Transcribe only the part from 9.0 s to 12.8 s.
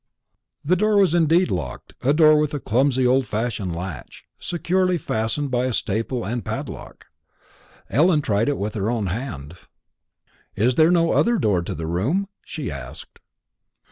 hand. "Is there no other door to the room?" she